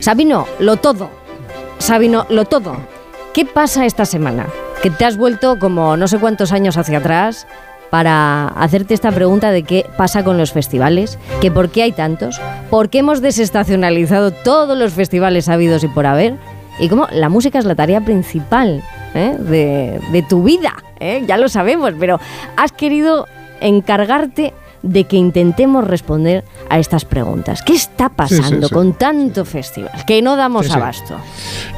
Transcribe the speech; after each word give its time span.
Sabino, 0.00 0.46
lo 0.58 0.78
todo. 0.78 1.10
Sabino, 1.76 2.26
lo 2.30 2.46
todo. 2.46 2.74
¿Qué 3.34 3.44
pasa 3.44 3.84
esta 3.84 4.06
semana? 4.06 4.46
Que 4.82 4.90
te 4.90 5.04
has 5.04 5.18
vuelto 5.18 5.58
como 5.58 5.98
no 5.98 6.08
sé 6.08 6.18
cuántos 6.18 6.52
años 6.52 6.78
hacia 6.78 6.98
atrás 6.98 7.46
para 7.90 8.48
hacerte 8.48 8.94
esta 8.94 9.12
pregunta 9.12 9.50
de 9.50 9.62
qué 9.62 9.84
pasa 9.98 10.24
con 10.24 10.38
los 10.38 10.52
festivales, 10.52 11.18
que 11.42 11.50
por 11.50 11.68
qué 11.68 11.82
hay 11.82 11.92
tantos, 11.92 12.40
por 12.70 12.88
qué 12.88 13.00
hemos 13.00 13.20
desestacionalizado 13.20 14.30
todos 14.30 14.78
los 14.78 14.94
festivales 14.94 15.50
habidos 15.50 15.84
y 15.84 15.88
por 15.88 16.06
haber, 16.06 16.36
y 16.78 16.88
cómo 16.88 17.06
la 17.12 17.28
música 17.28 17.58
es 17.58 17.66
la 17.66 17.74
tarea 17.74 18.00
principal 18.00 18.82
¿eh? 19.14 19.36
de, 19.38 20.24
tu 20.28 20.44
vida, 20.44 20.76
¿eh? 20.98 21.24
ya 21.26 21.36
lo 21.36 21.50
sabemos, 21.50 21.92
pero 22.00 22.18
has 22.56 22.72
querido 22.72 23.26
encargarte 23.60 24.54
de 24.82 25.04
que 25.04 25.16
intentemos 25.16 25.86
responder 25.86 26.44
a 26.68 26.78
estas 26.78 27.04
preguntas. 27.04 27.62
¿Qué 27.62 27.74
está 27.74 28.08
pasando 28.08 28.68
con 28.68 28.94
tanto 28.94 29.44
festival? 29.44 29.90
Que 30.06 30.22
no 30.22 30.36
damos 30.36 30.70
abasto. 30.70 31.16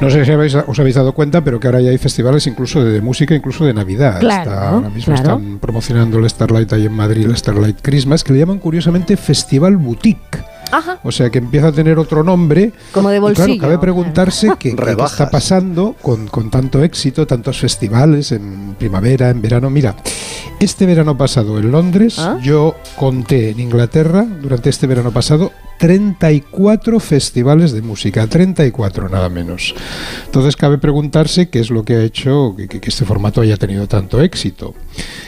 No 0.01 0.09
sé 0.09 0.25
si 0.25 0.31
os 0.31 0.79
habéis 0.79 0.95
dado 0.95 1.13
cuenta, 1.13 1.43
pero 1.43 1.59
que 1.59 1.67
ahora 1.67 1.81
ya 1.81 1.91
hay 1.91 1.97
festivales 1.97 2.47
incluso 2.47 2.83
de, 2.83 3.01
música, 3.01 3.35
incluso 3.35 3.65
de 3.65 3.73
Navidad. 3.73 4.19
Claro, 4.19 4.51
ahora 4.51 4.89
mismo 4.89 5.13
están 5.13 5.59
promocionando 5.59 6.19
el 6.19 6.29
Starlight 6.29 6.71
ahí 6.73 6.85
en 6.85 6.93
Madrid, 6.93 7.25
el 7.25 7.35
Starlight 7.35 7.79
Christmas, 7.81 8.23
que 8.23 8.33
le 8.33 8.39
llaman 8.39 8.59
curiosamente 8.59 9.17
Festival 9.17 9.77
Boutique. 9.77 10.52
O 11.03 11.11
sea 11.11 11.29
que 11.29 11.39
empieza 11.39 11.67
a 11.67 11.71
tener 11.71 11.99
otro 11.99 12.23
nombre. 12.23 12.71
Como 12.91 13.09
de 13.09 13.19
bolsillo. 13.19 13.45
claro, 13.45 13.61
cabe 13.61 13.77
preguntarse 13.79 14.51
qué, 14.59 14.75
está 15.05 15.29
pasando 15.29 15.95
con, 16.01 16.27
con, 16.27 16.49
tanto 16.49 16.83
éxito, 16.83 17.27
tantos 17.27 17.59
festivales 17.59 18.31
en 18.31 18.75
primavera, 18.77 19.29
en 19.29 19.41
verano. 19.41 19.69
Mira, 19.69 19.95
este 20.59 20.85
verano 20.85 21.17
pasado 21.17 21.59
en 21.59 21.71
Londres, 21.71 22.15
¿Ah? 22.19 22.39
yo 22.41 22.75
conté 22.95 23.49
en 23.49 23.59
Inglaterra, 23.59 24.25
durante 24.41 24.69
este 24.69 24.87
verano 24.87 25.11
pasado, 25.11 25.51
34 25.79 26.99
festivales 26.99 27.71
de 27.71 27.81
música, 27.81 28.25
34 28.27 29.09
nada 29.09 29.29
menos. 29.29 29.75
Entonces 30.25 30.55
cabe 30.55 30.77
preguntarse 30.77 31.49
qué 31.49 31.59
es 31.59 31.69
lo 31.69 31.83
que 31.83 31.95
ha 31.95 32.03
hecho 32.03 32.55
que, 32.55 32.79
este 32.83 33.05
formato 33.05 33.41
haya 33.41 33.57
tenido 33.57 33.87
tanto 33.87 34.21
éxito. 34.21 34.73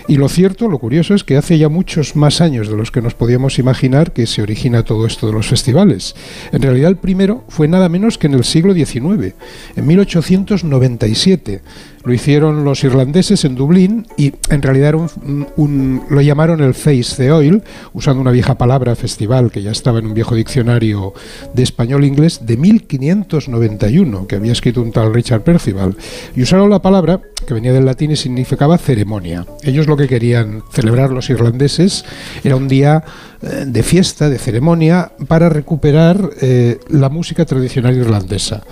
Y 0.07 0.17
lo 0.17 0.29
cierto, 0.29 0.67
lo 0.67 0.79
curioso 0.79 1.13
es 1.13 1.23
que 1.23 1.38
hace 1.38 1.57
ya 1.57 1.69
muchos 1.69 2.16
más 2.16 2.41
años 2.41 2.69
de 2.69 2.77
los 2.77 2.91
que 2.91 3.01
nos 3.01 3.16
podíamos 3.16 3.59
imaginar 3.59 4.13
que 4.13 4.27
se 4.27 4.41
origina 4.41 4.83
todo 4.83 5.05
esto 5.05 5.27
de 5.27 5.33
los 5.33 5.47
festivales. 5.47 6.16
En 6.51 6.61
realidad 6.61 6.89
el 6.89 6.97
primero 6.97 7.43
fue 7.49 7.67
nada 7.67 7.89
menos 7.89 8.17
que 8.17 8.27
en 8.27 8.35
el 8.35 8.43
siglo 8.43 8.73
XIX, 8.73 9.33
en 9.75 9.88
1897 9.88 11.61
lo 12.05 12.13
hicieron 12.13 12.63
los 12.63 12.83
irlandeses 12.83 13.43
en 13.45 13.55
Dublín 13.55 14.07
y 14.15 14.33
en 14.49 14.61
realidad 14.61 14.93
lo 14.93 16.21
llamaron 16.21 16.61
el 16.61 16.73
Face 16.75 17.15
the 17.17 17.31
Oil, 17.31 17.63
usando 17.93 18.21
una 18.21 18.31
vieja 18.31 18.55
palabra 18.57 18.95
festival 18.95 19.51
que 19.51 19.63
ya 19.63 19.71
estaba 19.71 19.99
en 19.99 20.05
un 20.05 20.13
viejo 20.13 20.35
diccionario 20.35 21.13
de 21.53 21.63
español-inglés 21.63 22.45
de 22.45 22.57
1591, 22.57 24.27
que 24.27 24.35
había 24.35 24.51
escrito 24.51 24.81
un 24.81 24.91
tal 24.91 25.13
Richard 25.13 25.41
Percival. 25.41 25.95
Y 26.35 26.43
usaron 26.43 26.69
la 26.69 26.81
palabra 26.81 27.21
que 27.47 27.53
venía 27.53 27.73
del 27.73 27.85
latín 27.85 28.11
y 28.11 28.15
significaba 28.15 28.77
ceremonia. 28.77 29.45
Ellos 29.63 29.87
lo 29.87 29.97
que 29.97 30.07
querían 30.07 30.63
celebrar 30.71 31.11
los 31.11 31.29
irlandeses 31.29 32.05
era 32.43 32.55
un 32.55 32.67
día 32.67 33.03
eh, 33.41 33.65
de 33.65 33.83
fiesta, 33.83 34.29
de 34.29 34.37
ceremonia, 34.37 35.11
para 35.27 35.49
recuperar 35.49 36.29
eh, 36.41 36.79
la 36.89 37.09
música 37.09 37.45
tradicional 37.45 37.95
irlandesa 37.95 38.63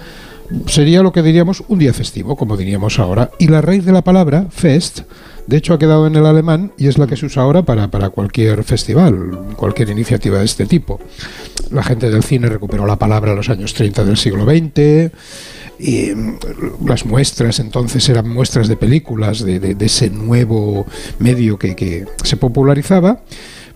sería 0.67 1.01
lo 1.01 1.11
que 1.11 1.21
diríamos 1.21 1.63
un 1.67 1.79
día 1.79 1.93
festivo, 1.93 2.35
como 2.35 2.57
diríamos 2.57 2.99
ahora. 2.99 3.31
Y 3.39 3.47
la 3.47 3.61
raíz 3.61 3.85
de 3.85 3.91
la 3.91 4.03
palabra, 4.03 4.47
fest, 4.49 5.01
de 5.47 5.57
hecho 5.57 5.73
ha 5.73 5.79
quedado 5.79 6.07
en 6.07 6.15
el 6.15 6.25
alemán 6.25 6.71
y 6.77 6.87
es 6.87 6.97
la 6.97 7.07
que 7.07 7.17
se 7.17 7.25
usa 7.25 7.43
ahora 7.43 7.63
para, 7.63 7.89
para 7.89 8.09
cualquier 8.09 8.63
festival, 8.63 9.55
cualquier 9.55 9.89
iniciativa 9.89 10.39
de 10.39 10.45
este 10.45 10.65
tipo. 10.65 10.99
La 11.71 11.83
gente 11.83 12.09
del 12.09 12.23
cine 12.23 12.47
recuperó 12.47 12.85
la 12.85 12.97
palabra 12.97 13.31
en 13.31 13.37
los 13.37 13.49
años 13.49 13.73
30 13.73 14.03
del 14.05 14.17
siglo 14.17 14.45
XX. 14.45 15.11
Y 15.79 16.13
mm, 16.15 16.37
las 16.85 17.05
muestras 17.05 17.59
entonces 17.59 18.07
eran 18.07 18.29
muestras 18.29 18.67
de 18.67 18.77
películas 18.77 19.43
de, 19.43 19.75
ese 19.79 20.09
nuevo 20.09 20.85
medio 21.19 21.57
que 21.57 22.05
se 22.23 22.37
popularizaba 22.37 23.21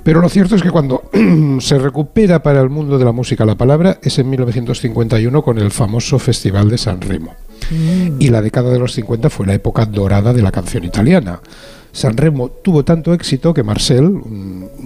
pero 0.08 0.22
lo 0.22 0.30
cierto 0.30 0.56
es 0.56 0.64
que 0.64 0.72
cuando 0.72 1.10
se 1.60 1.78
recupera 1.78 2.42
para 2.42 2.62
el 2.62 2.70
mundo 2.70 2.98
de 2.98 3.04
la 3.04 3.12
música 3.12 3.44
la 3.44 3.56
palabra 3.56 4.00
es 4.02 4.18
en 4.18 4.30
1951 4.30 5.42
con 5.42 5.58
el 5.58 5.70
famoso 5.70 6.18
Festival 6.18 6.70
de 6.70 6.78
San 6.78 7.02
Remo. 7.02 7.36
Mm. 7.70 8.16
Y 8.18 8.30
la 8.30 8.42
década 8.42 8.72
de 8.72 8.80
los 8.80 8.94
50 8.94 9.30
fue 9.30 9.46
la 9.46 9.56
época 9.56 9.86
dorada 9.86 10.32
de 10.32 10.42
la 10.42 10.54
canción 10.54 10.86
italiana. 10.86 11.42
San 11.92 12.16
Remo 12.16 12.50
tuvo 12.50 12.84
tanto 12.86 13.14
éxito 13.14 13.54
que 13.54 13.64
Marcel, 13.64 14.22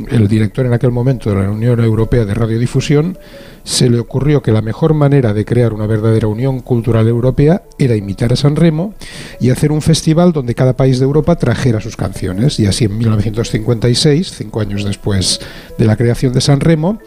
el 0.10 0.28
director 0.28 0.66
en 0.66 0.74
aquel 0.74 0.92
momento 0.92 1.30
de 1.30 1.42
la 1.42 1.50
Unión 1.50 1.80
Europea 1.84 2.26
de 2.26 2.34
Radiodifusión, 2.34 3.18
se 3.64 3.90
le 3.90 4.00
ocurrió 4.00 4.42
que 4.42 4.52
la 4.52 4.62
mejor 4.62 4.94
manera 4.94 5.34
de 5.34 5.46
crear 5.46 5.74
una 5.74 5.88
verdadera 5.88 6.28
unión 6.28 6.62
cultural 6.62 7.08
europea 7.08 7.64
era 7.78 7.96
imitar 7.96 8.34
a 8.34 8.36
San 8.36 8.56
Remo 8.56 8.94
y 9.40 9.50
hacer 9.50 9.72
un 9.72 9.82
festival 9.82 10.32
donde 10.32 10.56
cada 10.56 10.76
país 10.76 11.00
de 11.00 11.06
Europa 11.06 11.36
trajera 11.36 11.82
sus 11.82 11.96
canciones. 11.96 12.60
Y 12.60 12.66
así 12.66 12.86
en 12.86 12.98
1956, 12.98 14.34
cinco 14.38 14.62
años 14.62 14.84
después 14.84 15.40
de 15.78 15.86
la 15.86 15.96
creación 15.96 16.34
de 16.34 16.42
San 16.42 16.60
Remo, 16.60 17.00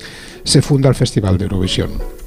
se 0.44 0.62
funda 0.62 0.88
el 0.88 0.94
Festival 0.94 1.38
de 1.38 1.44
Eurovisión. 1.44 2.23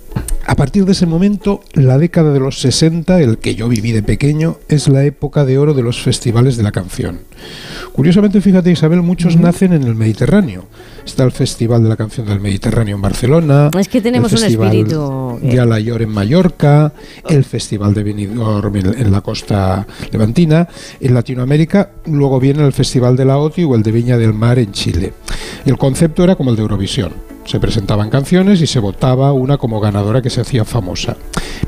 A 0.48 0.56
partir 0.56 0.86
de 0.86 0.94
ese 0.94 1.06
momento, 1.06 1.60
la 1.74 1.98
década 1.98 2.32
de 2.32 2.40
los 2.40 2.62
60, 2.62 3.20
el 3.20 3.38
que 3.38 3.54
yo 3.56 3.68
viví 3.68 3.92
de 3.92 4.02
pequeño, 4.02 4.56
es 4.70 4.88
la 4.88 5.04
época 5.04 5.44
de 5.44 5.58
oro 5.58 5.74
de 5.74 5.84
los 5.84 6.02
festivales 6.02 6.56
de 6.56 6.64
la 6.64 6.72
canción. 6.72 7.20
Curiosamente, 7.92 8.40
fíjate 8.40 8.72
Isabel, 8.72 9.02
muchos 9.02 9.36
nacen 9.36 9.74
en 9.74 9.84
el 9.84 9.94
Mediterráneo. 9.94 10.64
Está 11.06 11.26
el 11.26 11.34
Festival 11.34 11.84
de 11.84 11.90
la 11.90 11.98
Canción 11.98 12.28
del 12.28 12.40
Mediterráneo 12.40 12.96
en 12.96 13.02
Barcelona. 13.02 13.72
Es 13.78 13.90
que 13.90 14.00
tenemos 14.00 14.32
un 14.32 14.44
espíritu. 14.46 15.38
De 15.42 15.60
Alayor 15.60 16.02
en 16.02 16.10
Mallorca, 16.10 16.94
el 17.28 17.44
Festival 17.44 17.94
de 17.94 18.04
Benidorm 18.04 18.74
en 18.78 19.12
la 19.12 19.20
costa 19.20 19.86
levantina. 20.14 20.70
En 21.02 21.14
Latinoamérica, 21.14 21.92
luego 22.06 22.40
viene 22.40 22.66
el 22.66 22.72
Festival 22.72 23.18
de 23.18 23.26
la 23.26 23.38
OTI 23.38 23.66
o 23.66 23.76
el 23.76 23.84
de 23.84 23.92
Viña 23.92 24.18
del 24.18 24.34
Mar 24.34 24.60
en 24.60 24.72
Chile. 24.72 25.12
El 25.66 25.78
concepto 25.78 26.24
era 26.24 26.36
como 26.36 26.52
el 26.52 26.56
de 26.56 26.62
Eurovisión 26.62 27.37
se 27.48 27.60
presentaban 27.60 28.10
canciones 28.10 28.62
y 28.62 28.68
se 28.68 28.80
votaba 28.80 29.32
una 29.32 29.58
como 29.58 29.80
ganadora 29.80 30.22
que 30.22 30.30
se 30.30 30.42
hacía 30.42 30.66
famosa. 30.66 31.16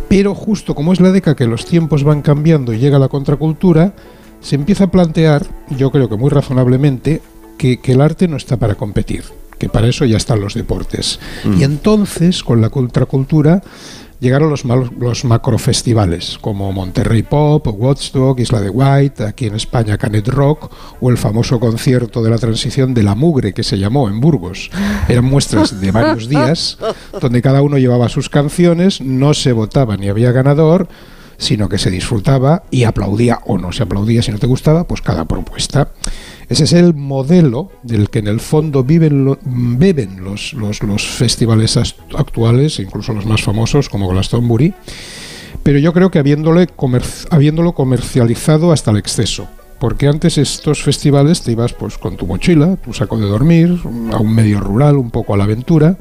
Pero 0.09 0.35
justo 0.35 0.75
como 0.75 0.93
es 0.93 0.99
la 0.99 1.11
década 1.11 1.35
que 1.35 1.47
los 1.47 1.65
tiempos 1.65 2.03
van 2.03 2.21
cambiando 2.21 2.73
y 2.73 2.79
llega 2.79 2.99
la 2.99 3.07
contracultura, 3.07 3.93
se 4.41 4.55
empieza 4.55 4.85
a 4.85 4.91
plantear, 4.91 5.45
yo 5.69 5.89
creo 5.91 6.09
que 6.09 6.17
muy 6.17 6.29
razonablemente, 6.29 7.21
que, 7.57 7.79
el 7.83 8.01
arte 8.01 8.27
no 8.27 8.37
está 8.37 8.57
para 8.57 8.75
competir, 8.75 9.23
que 9.57 9.69
para 9.69 9.87
eso 9.87 10.05
ya 10.05 10.17
están 10.17 10.41
los 10.41 10.53
deportes. 10.53 11.19
Mm. 11.45 11.59
Y 11.59 11.63
entonces, 11.63 12.43
con 12.43 12.61
la 12.61 12.69
contracultura, 12.69 13.63
llegaron 14.19 14.49
los, 14.49 14.63
los 14.65 15.25
macrofestivales 15.25 16.37
como 16.39 16.71
Monterrey 16.71 17.23
Pop, 17.23 17.67
Woodstock, 17.67 18.39
Isla 18.39 18.61
de 18.61 18.69
White, 18.69 19.23
aquí 19.23 19.47
en 19.47 19.55
España 19.55 19.97
Canet 19.97 20.27
Rock 20.27 20.71
o 20.99 21.09
el 21.09 21.17
famoso 21.17 21.59
concierto 21.59 22.21
de 22.21 22.29
la 22.29 22.37
transición 22.37 22.93
de 22.93 23.03
la 23.03 23.15
mugre 23.15 23.53
que 23.53 23.63
se 23.63 23.77
llamó 23.77 24.09
en 24.09 24.19
Burgos. 24.19 24.69
Eran 25.07 25.25
muestras 25.25 25.79
de 25.79 25.91
varios 25.91 26.27
días 26.27 26.77
donde 27.19 27.41
cada 27.41 27.61
uno 27.61 27.77
llevaba 27.77 28.09
sus 28.09 28.29
canciones, 28.29 29.01
no 29.01 29.33
se 29.33 29.51
votaba 29.53 29.97
ni 29.97 30.09
había 30.09 30.31
ganador 30.31 30.87
sino 31.39 31.69
que 31.69 31.77
se 31.77 31.89
disfrutaba 31.89 32.63
y 32.69 32.83
aplaudía 32.83 33.39
o 33.45 33.57
no 33.57 33.71
se 33.71 33.83
aplaudía 33.83 34.21
si 34.21 34.31
no 34.31 34.37
te 34.37 34.45
gustaba, 34.45 34.83
pues 34.83 35.01
cada 35.01 35.25
propuesta. 35.25 35.89
Ese 36.49 36.63
es 36.63 36.73
el 36.73 36.95
modelo 36.95 37.69
del 37.83 38.09
que 38.09 38.19
en 38.19 38.27
el 38.27 38.39
fondo 38.39 38.83
viven 38.83 39.37
beben 39.45 40.23
los, 40.23 40.55
festivales 41.07 41.77
actuales, 41.77 42.79
incluso 42.79 43.13
los 43.13 43.27
más 43.27 43.43
famosos 43.43 43.87
como 43.87 44.09
Glastonbury, 44.09 44.73
pero 45.61 45.77
yo 45.77 45.93
creo 45.93 46.09
que 46.09 46.17
habiéndolo 46.17 47.73
comercializado 47.73 48.71
hasta 48.71 48.89
el 48.89 48.97
exceso. 48.97 49.47
Porque 49.79 50.07
antes 50.07 50.37
estos 50.39 50.81
festivales 50.81 51.41
te 51.41 51.51
ibas 51.51 51.71
pues 51.73 51.99
con 51.99 52.17
tu 52.17 52.25
mochila, 52.25 52.75
tu 52.77 52.93
saco 52.93 53.17
de 53.17 53.27
dormir, 53.27 53.79
a 54.11 54.17
un 54.17 54.33
medio 54.33 54.59
rural, 54.59 54.97
un 54.97 55.11
poco 55.11 55.35
a 55.35 55.37
la 55.37 55.43
aventura, 55.43 55.97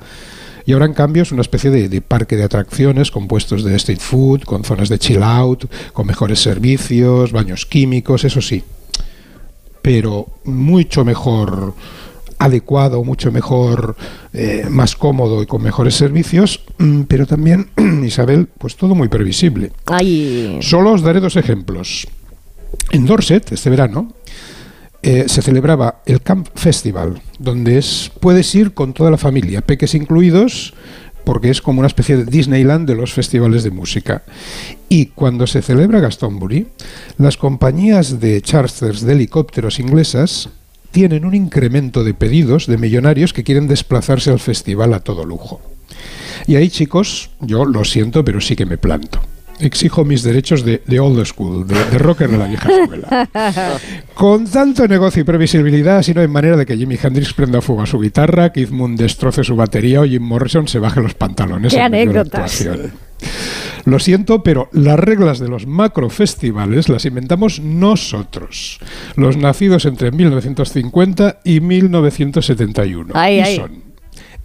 y 0.64 0.72
ahora, 0.72 0.86
en 0.86 0.92
cambio, 0.94 1.22
es 1.22 1.32
una 1.32 1.40
especie 1.40 1.70
de, 1.70 1.88
de, 1.88 2.02
parque 2.02 2.36
de 2.36 2.44
atracciones 2.44 3.10
compuestos 3.10 3.64
de 3.64 3.74
street 3.76 4.00
food, 4.00 4.42
con 4.42 4.64
zonas 4.64 4.90
de 4.90 4.98
chill 4.98 5.22
out, 5.22 5.64
con 5.94 6.06
mejores 6.06 6.40
servicios, 6.40 7.32
baños 7.32 7.64
químicos, 7.64 8.24
eso 8.24 8.42
sí, 8.42 8.62
pero 9.82 10.26
mucho 10.44 11.04
mejor 11.04 11.74
adecuado, 12.38 13.02
mucho 13.02 13.32
mejor, 13.32 13.96
eh, 14.32 14.66
más 14.70 14.96
cómodo 14.96 15.42
y 15.42 15.46
con 15.46 15.62
mejores 15.62 15.94
servicios, 15.94 16.60
mm, 16.78 17.02
pero 17.02 17.26
también, 17.26 17.70
Isabel, 18.04 18.48
pues 18.58 18.76
todo 18.76 18.94
muy 18.94 19.08
previsible. 19.08 19.72
Solo 20.60 20.92
os 20.92 21.02
daré 21.02 21.20
dos 21.20 21.36
ejemplos. 21.36 22.06
En 22.92 23.06
Dorset, 23.06 23.52
este 23.52 23.70
verano, 23.70 24.12
eh, 25.02 25.24
se 25.28 25.42
celebraba 25.42 26.02
el 26.06 26.22
Camp 26.22 26.48
Festival, 26.54 27.20
donde 27.38 27.78
es, 27.78 28.10
puedes 28.20 28.54
ir 28.54 28.74
con 28.74 28.92
toda 28.92 29.10
la 29.10 29.16
familia, 29.16 29.60
peques 29.62 29.94
incluidos, 29.94 30.74
porque 31.28 31.50
es 31.50 31.60
como 31.60 31.80
una 31.80 31.88
especie 31.88 32.16
de 32.16 32.24
Disneyland 32.24 32.88
de 32.88 32.94
los 32.94 33.12
festivales 33.12 33.62
de 33.62 33.70
música. 33.70 34.22
Y 34.88 35.08
cuando 35.08 35.46
se 35.46 35.60
celebra 35.60 36.00
Glastonbury, 36.00 36.68
las 37.18 37.36
compañías 37.36 38.18
de 38.18 38.40
charters 38.40 39.02
de 39.02 39.12
helicópteros 39.12 39.78
inglesas 39.78 40.48
tienen 40.90 41.26
un 41.26 41.34
incremento 41.34 42.02
de 42.02 42.14
pedidos 42.14 42.66
de 42.66 42.78
millonarios 42.78 43.34
que 43.34 43.44
quieren 43.44 43.68
desplazarse 43.68 44.30
al 44.30 44.40
festival 44.40 44.94
a 44.94 45.00
todo 45.00 45.26
lujo. 45.26 45.60
Y 46.46 46.56
ahí, 46.56 46.70
chicos, 46.70 47.28
yo 47.40 47.66
lo 47.66 47.84
siento, 47.84 48.24
pero 48.24 48.40
sí 48.40 48.56
que 48.56 48.64
me 48.64 48.78
planto 48.78 49.20
exijo 49.60 50.04
mis 50.04 50.22
derechos 50.22 50.64
de, 50.64 51.00
old 51.00 51.24
school, 51.24 51.66
de, 51.66 51.98
rocker 51.98 52.30
de 52.30 52.38
la 52.38 52.46
vieja 52.46 52.68
escuela. 52.70 53.28
Con 54.14 54.46
tanto 54.46 54.86
negocio 54.86 55.22
y 55.22 55.24
previsibilidad, 55.24 56.02
si 56.02 56.14
no 56.14 56.20
hay 56.20 56.28
manera 56.28 56.56
de 56.56 56.66
que 56.66 56.76
Jimi 56.76 56.98
Hendrix 57.00 57.32
prenda 57.32 57.60
fuego 57.60 57.82
a 57.82 57.86
su 57.86 57.98
guitarra, 58.00 58.52
Keith 58.52 58.70
Moon 58.70 58.96
destroce 58.96 59.44
su 59.44 59.56
batería 59.56 60.00
o 60.00 60.04
Jim 60.04 60.22
Morrison 60.22 60.68
se 60.68 60.78
baje 60.78 61.00
los 61.00 61.14
pantalones. 61.14 61.72
¡Qué 61.72 61.80
anécdotas! 61.80 62.68
Lo 63.84 63.98
siento, 63.98 64.42
pero 64.42 64.68
las 64.72 64.98
reglas 64.98 65.38
de 65.38 65.48
los 65.48 65.66
macrofestivales 65.66 66.88
las 66.88 67.04
inventamos 67.04 67.60
nosotros, 67.60 68.78
los 69.16 69.36
nacidos 69.36 69.86
entre 69.86 70.10
1950 70.10 71.40
y 71.44 71.60
1971. 71.60 73.14
y 73.30 73.56
son 73.56 73.87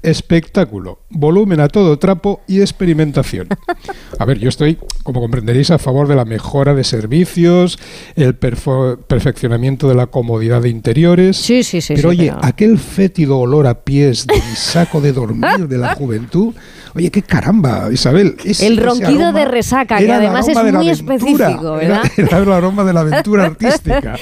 espectáculo, 0.03 0.99
volumen 1.09 1.61
a 1.61 1.69
todo 1.69 1.97
trapo 1.97 2.41
y 2.47 2.61
experimentación. 2.61 3.47
A 4.19 4.25
ver, 4.25 4.37
yo 4.37 4.49
estoy, 4.49 4.77
como 5.03 5.21
comprenderéis, 5.21 5.71
a 5.71 5.79
favor 5.79 6.07
de 6.07 6.15
la 6.15 6.25
mejora 6.25 6.75
de 6.75 6.83
servicios, 6.83 7.79
el 8.15 8.35
perfeccionamiento 8.35 9.89
de 9.89 9.95
la 9.95 10.07
comodidad 10.07 10.61
de 10.61 10.69
interiores. 10.69 11.37
Sí, 11.37 11.63
sí, 11.63 11.81
sí. 11.81 11.95
Pero 11.95 12.09
oye, 12.09 12.31
aquel 12.41 12.77
fétido 12.77 13.39
olor 13.39 13.65
a 13.65 13.83
pies 13.83 14.27
de 14.27 14.35
mi 14.35 14.41
saco 14.55 15.01
de 15.01 15.13
dormir 15.13 15.67
de 15.67 15.77
la 15.77 15.95
juventud, 15.95 16.53
oye, 16.93 17.09
qué 17.09 17.21
caramba, 17.21 17.89
Isabel. 17.91 18.35
el 18.61 18.77
ronquido 18.77 19.33
de 19.33 19.45
resaca, 19.45 19.97
que 19.97 20.11
además 20.11 20.47
es 20.47 20.73
muy 20.73 20.89
específico, 20.89 21.73
¿verdad? 21.73 22.03
Era, 22.17 22.37
el 22.37 22.51
aroma 22.51 22.83
de 22.83 22.93
la 22.93 23.01
aventura 23.01 23.45
artística. 23.45 24.15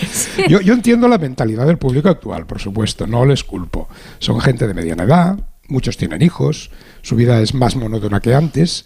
Yo, 0.47 0.61
yo 0.61 0.73
entiendo 0.73 1.07
la 1.07 1.17
mentalidad 1.17 1.65
del 1.65 1.77
público 1.77 2.09
actual, 2.09 2.45
por 2.45 2.59
supuesto, 2.59 3.07
no 3.07 3.25
les 3.25 3.43
culpo. 3.43 3.89
Son 4.19 4.39
gente 4.39 4.67
de 4.67 4.73
mediana 4.73 5.03
edad 5.03 5.50
muchos 5.67 5.97
tienen 5.97 6.21
hijos, 6.21 6.71
su 7.01 7.15
vida 7.15 7.41
es 7.41 7.53
más 7.53 7.75
monótona 7.75 8.19
que 8.19 8.33
antes, 8.33 8.85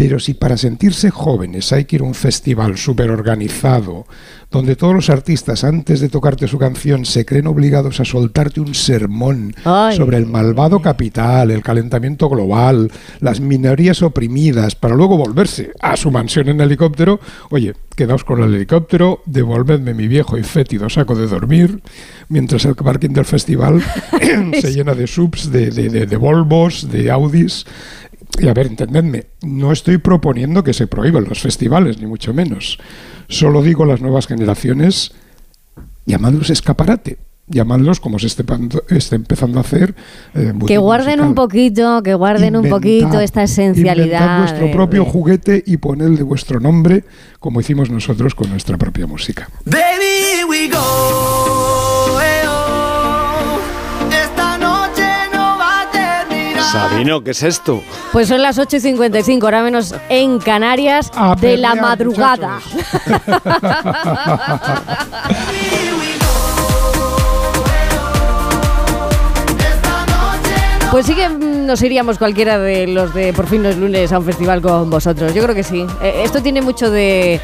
pero 0.00 0.18
si 0.18 0.32
para 0.32 0.56
sentirse 0.56 1.10
jóvenes 1.10 1.74
hay 1.74 1.84
que 1.84 1.96
ir 1.96 2.00
a 2.00 2.06
un 2.06 2.14
festival 2.14 2.78
súper 2.78 3.10
organizado, 3.10 4.06
donde 4.50 4.74
todos 4.74 4.94
los 4.94 5.10
artistas 5.10 5.62
antes 5.62 6.00
de 6.00 6.08
tocarte 6.08 6.48
su 6.48 6.56
canción 6.56 7.04
se 7.04 7.26
creen 7.26 7.46
obligados 7.46 8.00
a 8.00 8.06
soltarte 8.06 8.62
un 8.62 8.74
sermón 8.74 9.54
sobre 9.94 10.16
el 10.16 10.24
malvado 10.24 10.80
capital, 10.80 11.50
el 11.50 11.62
calentamiento 11.62 12.30
global, 12.30 12.90
las 13.20 13.40
minorías 13.40 14.00
oprimidas, 14.00 14.74
para 14.74 14.96
luego 14.96 15.18
volverse 15.18 15.72
a 15.82 15.98
su 15.98 16.10
mansión 16.10 16.48
en 16.48 16.62
helicóptero, 16.62 17.20
oye, 17.50 17.74
quedaos 17.94 18.24
con 18.24 18.42
el 18.42 18.54
helicóptero, 18.54 19.20
devolvedme 19.26 19.92
mi 19.92 20.08
viejo 20.08 20.38
y 20.38 20.42
fétido 20.44 20.88
saco 20.88 21.14
de 21.14 21.26
dormir, 21.26 21.82
mientras 22.30 22.64
el 22.64 22.74
parking 22.74 23.10
del 23.10 23.26
festival 23.26 23.82
se 24.62 24.72
llena 24.72 24.94
de 24.94 25.06
subs, 25.06 25.52
de, 25.52 25.70
de, 25.70 26.06
de 26.06 26.16
Volvos, 26.16 26.90
de 26.90 27.10
Audis. 27.10 27.66
Y 28.40 28.48
a 28.48 28.54
ver, 28.54 28.66
entendedme, 28.66 29.26
no 29.42 29.72
estoy 29.72 29.98
proponiendo 29.98 30.64
que 30.64 30.72
se 30.72 30.86
prohíban 30.86 31.24
los 31.28 31.40
festivales, 31.40 31.98
ni 32.00 32.06
mucho 32.06 32.32
menos. 32.32 32.78
Solo 33.28 33.62
digo 33.62 33.84
a 33.84 33.86
las 33.86 34.00
nuevas 34.00 34.26
generaciones, 34.26 35.12
llamadlos 36.06 36.50
escaparate 36.50 37.18
llamadlos 37.50 38.00
como 38.00 38.18
se 38.18 38.28
esté, 38.28 38.44
empezando 39.14 39.58
a 39.58 39.62
hacer. 39.62 39.94
Eh, 40.34 40.54
que 40.66 40.78
guarden 40.78 41.20
un 41.20 41.34
poquito, 41.34 42.02
que 42.02 42.14
guarden 42.14 42.56
un 42.56 42.68
poquito 42.68 43.20
esta 43.20 43.42
esencialidad. 43.42 44.38
vuestro 44.40 44.70
propio 44.70 45.04
juguete 45.04 45.62
y 45.66 45.76
ponedle 45.76 46.22
vuestro 46.22 46.60
nombre, 46.60 47.04
como 47.38 47.60
hicimos 47.60 47.90
nosotros 47.90 48.34
con 48.34 48.48
nuestra 48.50 48.78
propia 48.78 49.06
música. 49.06 49.50
Baby, 49.64 50.29
Sabino, 56.70 57.22
¿qué 57.24 57.32
es 57.32 57.42
esto? 57.42 57.82
Pues 58.12 58.28
son 58.28 58.42
las 58.42 58.58
8 58.58 58.76
y 58.76 58.80
55, 58.80 59.44
ahora 59.44 59.62
menos 59.62 59.92
en 60.08 60.38
Canarias, 60.38 61.10
de 61.40 61.56
la 61.56 61.74
madrugada. 61.74 62.60
Pues 70.90 71.06
sí 71.06 71.14
que 71.14 71.28
nos 71.28 71.80
iríamos 71.82 72.18
cualquiera 72.18 72.58
de 72.58 72.88
los 72.88 73.14
de 73.14 73.32
Por 73.32 73.46
fin 73.46 73.62
los 73.62 73.76
lunes 73.76 74.10
a 74.10 74.18
un 74.18 74.24
festival 74.24 74.60
con 74.60 74.90
vosotros. 74.90 75.32
Yo 75.32 75.40
creo 75.44 75.54
que 75.54 75.62
sí. 75.62 75.86
Eh, 76.02 76.22
esto 76.24 76.42
tiene 76.42 76.62
mucho 76.62 76.90
de, 76.90 77.40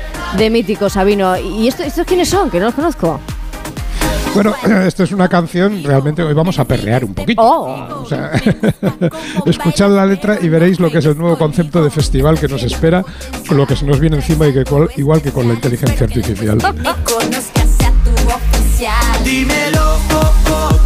mítico, 0.50 0.90
Sabino. 0.90 1.38
¿Y 1.38 1.68
esto, 1.68 1.84
estos 1.84 2.04
quiénes 2.04 2.28
son? 2.28 2.50
Que 2.50 2.58
no 2.58 2.66
los 2.66 2.74
conozco. 2.74 3.20
Bueno, 4.36 4.54
esto 4.86 5.02
es 5.02 5.12
una 5.12 5.28
canción, 5.28 5.82
realmente 5.82 6.22
hoy 6.22 6.34
vamos 6.34 6.58
a 6.58 6.64
perrear 6.66 7.06
un 7.06 7.14
poquito. 7.14 7.40
Oh. 7.42 8.02
O 8.02 8.06
sea, 8.06 8.32
escuchad 9.46 9.90
la 9.90 10.04
letra 10.04 10.38
y 10.40 10.50
veréis 10.50 10.78
lo 10.78 10.90
que 10.90 10.98
es 10.98 11.06
el 11.06 11.16
nuevo 11.16 11.38
concepto 11.38 11.82
de 11.82 11.90
festival 11.90 12.38
que 12.38 12.46
nos 12.46 12.62
espera, 12.62 13.02
con 13.48 13.56
lo 13.56 13.66
que 13.66 13.74
se 13.74 13.86
nos 13.86 13.98
viene 13.98 14.16
encima 14.16 14.46
y 14.46 14.52
que 14.52 14.64
igual 14.96 15.22
que 15.22 15.32
con 15.32 15.48
la 15.48 15.54
inteligencia 15.54 16.04
artificial. 16.06 16.58
Dímelo, 19.24 19.98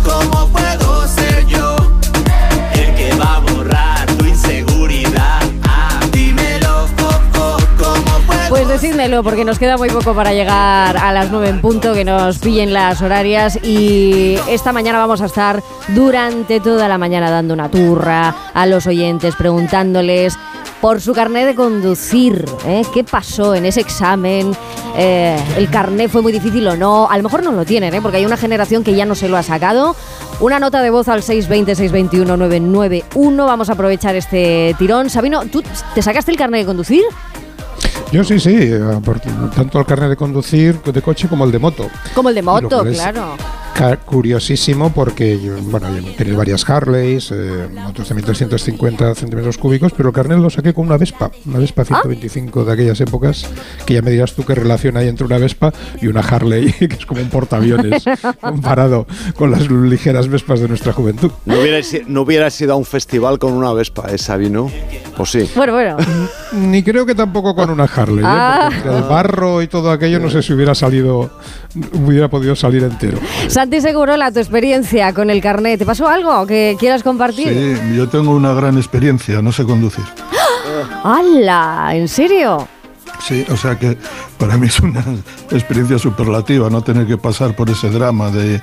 ¿cómo 0.05 0.40
Porque 9.00 9.47
nos 9.47 9.58
queda 9.58 9.79
muy 9.79 9.88
poco 9.88 10.14
para 10.14 10.35
llegar 10.35 10.99
a 10.99 11.11
las 11.11 11.31
9 11.31 11.49
en 11.49 11.62
punto, 11.62 11.94
que 11.94 12.05
nos 12.05 12.37
pillen 12.37 12.75
las 12.75 13.00
horarias. 13.00 13.58
Y 13.64 14.37
esta 14.47 14.75
mañana 14.75 14.99
vamos 14.99 15.23
a 15.23 15.25
estar 15.25 15.62
durante 15.88 16.61
toda 16.61 16.87
la 16.87 16.99
mañana 16.99 17.31
dando 17.31 17.55
una 17.55 17.70
turra 17.70 18.37
a 18.52 18.67
los 18.67 18.87
oyentes, 18.87 19.37
preguntándoles 19.37 20.37
por 20.82 21.00
su 21.00 21.14
carnet 21.14 21.47
de 21.47 21.55
conducir. 21.55 22.44
¿eh? 22.67 22.82
¿Qué 22.93 23.02
pasó 23.02 23.55
en 23.55 23.64
ese 23.64 23.81
examen? 23.81 24.52
Eh, 24.94 25.43
¿El 25.56 25.70
carnet 25.70 26.11
fue 26.11 26.20
muy 26.20 26.32
difícil 26.32 26.69
o 26.69 26.76
no? 26.76 27.08
A 27.11 27.17
lo 27.17 27.23
mejor 27.23 27.43
no 27.43 27.52
lo 27.52 27.64
tienen, 27.64 27.94
¿eh? 27.94 28.02
porque 28.02 28.19
hay 28.19 28.26
una 28.26 28.37
generación 28.37 28.85
que 28.85 28.94
ya 28.94 29.06
no 29.06 29.14
se 29.14 29.31
lo 29.31 29.38
ha 29.38 29.43
sacado. 29.43 29.97
Una 30.41 30.61
nota 30.61 30.82
de 30.82 30.91
voz 30.91 31.08
al 31.08 31.23
620-621-991. 31.23 33.47
Vamos 33.47 33.70
a 33.70 33.73
aprovechar 33.73 34.14
este 34.14 34.76
tirón. 34.79 35.08
Sabino, 35.08 35.47
¿tú 35.47 35.62
te 35.94 36.02
sacaste 36.02 36.32
el 36.32 36.37
carnet 36.37 36.61
de 36.61 36.67
conducir? 36.67 37.05
Yo 38.12 38.25
sí, 38.25 38.41
sí, 38.41 38.71
tanto 39.55 39.79
el 39.79 39.87
carnet 39.87 40.11
de 40.11 40.17
conducir 40.17 40.81
de 40.83 41.01
coche 41.03 41.29
como 41.29 41.45
el 41.45 41.53
de 41.53 41.59
moto. 41.61 41.89
Como 42.15 42.29
el 42.29 42.35
de 42.35 42.43
moto, 42.43 42.85
claro 42.85 43.37
curiosísimo 44.05 44.93
porque 44.93 45.39
bueno, 45.63 45.89
tenéis 46.17 46.37
varias 46.37 46.69
Harleys, 46.69 47.31
eh, 47.33 47.69
otros 47.89 48.09
de 48.09 48.15
1350 48.15 49.15
centímetros 49.15 49.59
cúbicos, 49.59 49.93
pero 49.97 50.11
el 50.11 50.15
carnet 50.15 50.39
lo 50.39 50.51
saqué 50.51 50.75
con 50.75 50.87
una 50.87 50.97
Vespa, 50.97 51.31
una 51.47 51.59
Vespa 51.59 51.85
125 51.85 52.65
de 52.65 52.73
aquellas 52.73 53.01
épocas, 53.01 53.47
que 53.87 53.95
ya 53.95 54.03
me 54.03 54.11
dirás 54.11 54.35
tú 54.35 54.45
qué 54.45 54.55
relación 54.55 54.97
hay 54.97 55.09
entre 55.09 55.25
una 55.25 55.39
Vespa 55.39 55.73
y 56.00 56.09
una 56.09 56.21
Harley, 56.21 56.73
que 56.79 56.95
es 56.95 57.07
como 57.07 57.21
un 57.21 57.31
portaaviones 57.31 58.05
comparado 58.41 59.07
con 59.35 59.50
las 59.50 59.71
ligeras 59.71 60.29
Vespas 60.29 60.61
de 60.61 60.69
nuestra 60.69 60.93
juventud. 60.93 61.31
No 61.47 61.61
hubiera, 61.61 61.81
no 62.07 62.23
hubiera 62.23 62.50
sido 62.50 62.75
a 62.75 62.77
un 62.77 62.85
festival 62.85 63.39
con 63.39 63.53
una 63.53 63.73
Vespa, 63.73 64.09
esa 64.11 64.37
vino, 64.37 64.71
¿o 65.17 65.27
sí? 65.27 65.50
Bueno, 65.57 65.73
bueno. 65.73 65.97
Ni 66.53 66.83
creo 66.83 67.07
que 67.07 67.15
tampoco 67.15 67.55
con 67.55 67.71
una 67.71 67.85
Harley, 67.85 68.25
¿eh? 68.25 68.29
ah. 68.29 68.71
el 68.85 69.03
barro 69.05 69.62
y 69.62 69.69
todo 69.69 69.91
aquello 69.91 70.19
no 70.19 70.31
sé 70.31 70.43
si 70.43 70.53
hubiera 70.53 70.75
salido, 70.75 71.31
hubiera 71.95 72.29
podido 72.29 72.55
salir 72.55 72.83
entero. 72.85 73.19
Santi 73.61 73.83
Segurola, 73.83 74.33
tu 74.33 74.38
experiencia 74.38 75.12
con 75.12 75.29
el 75.29 75.43
carnet. 75.43 75.79
¿Te 75.79 75.85
pasó 75.85 76.09
algo 76.09 76.47
que 76.47 76.79
quieras 76.81 77.02
compartir? 77.02 77.47
Sí, 77.47 77.95
yo 77.95 78.09
tengo 78.09 78.31
una 78.31 78.55
gran 78.55 78.79
experiencia, 78.79 79.43
no 79.43 79.52
sé 79.52 79.64
conducir. 79.64 80.02
¡Hala! 81.05 81.90
¿En 81.93 82.09
serio? 82.09 82.67
Sí, 83.23 83.45
o 83.50 83.57
sea 83.59 83.79
que 83.79 83.99
para 84.40 84.56
mí 84.56 84.68
es 84.68 84.80
una 84.80 85.04
experiencia 85.50 85.99
superlativa 85.99 86.70
no 86.70 86.82
tener 86.82 87.06
que 87.06 87.18
pasar 87.18 87.54
por 87.54 87.68
ese 87.68 87.90
drama 87.90 88.30
de, 88.30 88.61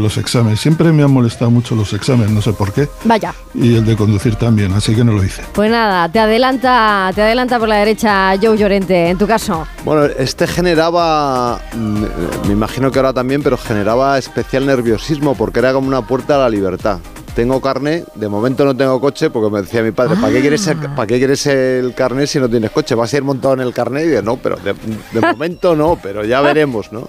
los 0.00 0.18
exámenes. 0.18 0.60
Siempre 0.60 0.92
me 0.92 1.04
han 1.04 1.12
molestado 1.12 1.50
mucho 1.50 1.76
los 1.76 1.92
exámenes, 1.92 2.32
no 2.32 2.42
sé 2.42 2.52
por 2.52 2.72
qué. 2.72 2.88
Vaya. 3.04 3.32
Y 3.54 3.76
el 3.76 3.86
de 3.86 3.96
conducir 3.96 4.34
también, 4.34 4.72
así 4.72 4.94
que 4.94 5.04
no 5.04 5.12
lo 5.12 5.22
hice. 5.22 5.42
Pues 5.52 5.70
nada, 5.70 6.10
te 6.10 6.18
adelanta, 6.18 7.12
te 7.14 7.22
adelanta 7.22 7.58
por 7.58 7.68
la 7.68 7.76
derecha 7.76 8.34
Joe 8.42 8.58
Llorente, 8.58 9.10
en 9.10 9.16
tu 9.16 9.28
caso. 9.28 9.66
Bueno, 9.84 10.06
este 10.18 10.48
generaba, 10.48 11.60
mm, 11.76 12.48
me 12.48 12.52
imagino 12.52 12.90
que 12.90 12.98
ahora 12.98 13.12
también, 13.12 13.42
pero 13.42 13.56
generaba 13.56 14.18
especial 14.18 14.66
nerviosismo 14.66 15.36
porque 15.36 15.60
era 15.60 15.72
como 15.72 15.86
una 15.86 16.02
puerta 16.02 16.34
a 16.34 16.38
la 16.38 16.50
libertad 16.50 16.98
tengo 17.34 17.60
carne, 17.60 18.04
de 18.14 18.28
momento 18.28 18.64
no 18.64 18.76
tengo 18.76 19.00
coche 19.00 19.30
porque 19.30 19.50
me 19.50 19.62
decía 19.62 19.82
mi 19.82 19.92
padre, 19.92 20.16
¿para, 20.20 20.32
qué 20.32 20.40
quieres 20.40 20.66
el, 20.66 20.78
ah. 20.78 20.94
¿para 20.94 21.06
qué 21.06 21.18
quieres 21.18 21.46
el 21.46 21.94
carnet 21.94 22.26
si 22.26 22.38
no 22.38 22.48
tienes 22.48 22.70
coche? 22.70 22.94
¿Vas 22.94 23.12
a 23.12 23.16
ir 23.16 23.22
montado 23.22 23.54
en 23.54 23.60
el 23.60 23.72
carnet? 23.72 24.04
Y 24.04 24.08
digo, 24.08 24.22
no, 24.22 24.36
pero 24.36 24.56
de, 24.56 25.20
momento 25.20 25.76
no, 25.76 25.98
pero 26.02 26.24
ya 26.24 26.40
veremos, 26.40 26.92
¿no? 26.92 27.08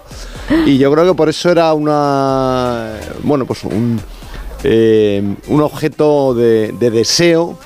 Y 0.65 0.77
yo 0.77 0.91
creo 0.91 1.05
que 1.05 1.13
por 1.15 1.29
eso 1.29 1.49
era 1.49 1.73
una, 1.73 2.93
bueno, 3.23 3.45
pues 3.45 3.63
un, 3.63 3.99
eh, 4.63 5.35
un 5.47 5.61
objeto 5.61 6.33
de, 6.33 6.73
de 6.79 6.91
deseo 6.91 7.57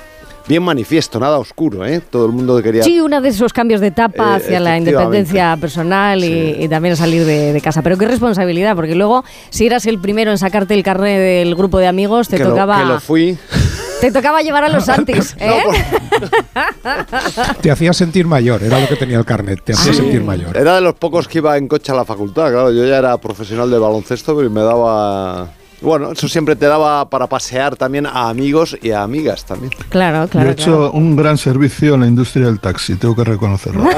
bien 0.48 0.62
manifiesto, 0.62 1.18
nada 1.18 1.38
oscuro, 1.38 1.84
¿eh? 1.84 2.00
Todo 2.00 2.26
el 2.26 2.32
mundo 2.32 2.62
quería... 2.62 2.82
Sí, 2.82 3.00
uno 3.00 3.20
de 3.20 3.28
esos 3.28 3.52
cambios 3.52 3.80
de 3.80 3.88
etapa 3.88 4.32
eh, 4.32 4.36
hacia 4.36 4.60
la 4.60 4.78
independencia 4.78 5.56
personal 5.60 6.22
y, 6.24 6.68
también 6.68 6.94
a 6.94 6.96
salir 6.96 7.24
de, 7.24 7.60
casa. 7.62 7.82
Pero 7.82 7.96
qué 7.96 8.06
responsabilidad, 8.06 8.76
porque 8.76 8.94
luego 8.94 9.24
si 9.50 9.66
eras 9.66 9.86
el 9.86 9.98
primero 9.98 10.30
en 10.30 10.38
sacarte 10.38 10.74
el 10.74 10.82
carnet 10.82 11.18
del 11.18 11.54
grupo 11.54 11.78
de 11.78 11.86
amigos, 11.86 12.28
te 12.28 12.38
tocaba... 12.38 12.78
que 12.78 12.84
lo 12.84 13.00
fui. 13.00 13.38
Te 14.00 14.12
tocaba 14.12 14.42
llevar 14.42 14.64
a 14.64 14.68
los 14.68 14.84
Santis, 14.86 15.34
¿eh? 15.38 15.62
te 17.60 17.70
hacía 17.70 17.92
sentir 17.92 18.26
mayor, 18.26 18.62
era 18.62 18.78
lo 18.78 18.88
que 18.88 18.96
tenía 18.96 19.18
el 19.18 19.24
carnet, 19.24 19.62
te 19.64 19.72
hacía 19.72 19.94
sentir 19.94 20.22
mayor. 20.22 20.56
Era 20.56 20.76
de 20.76 20.80
los 20.80 20.94
pocos 20.94 21.26
que 21.28 21.38
iba 21.38 21.56
en 21.56 21.66
coche 21.66 21.92
a 21.92 21.94
la 21.94 22.04
facultad, 22.04 22.50
claro. 22.50 22.72
Yo 22.72 22.84
ya 22.84 22.98
era 22.98 23.16
profesional 23.18 23.70
de 23.70 23.78
baloncesto, 23.78 24.36
pero 24.36 24.50
me 24.50 24.60
daba 24.60 25.50
bueno, 25.80 26.12
eso 26.12 26.28
siempre 26.28 26.56
te 26.56 26.66
daba 26.66 27.08
para 27.08 27.26
pasear 27.26 27.76
también 27.76 28.06
a 28.06 28.28
amigos 28.28 28.76
y 28.80 28.90
a 28.90 29.02
amigas 29.02 29.44
también. 29.44 29.72
Claro, 29.88 30.28
claro. 30.28 30.46
Yo 30.46 30.50
he 30.50 30.52
hecho 30.52 30.90
un 30.92 31.16
gran 31.16 31.38
servicio 31.38 31.94
en 31.94 32.00
la 32.00 32.06
industria 32.06 32.46
del 32.46 32.60
taxi, 32.60 32.96
tengo 32.96 33.14
que 33.14 33.24
reconocerlo. 33.24 33.84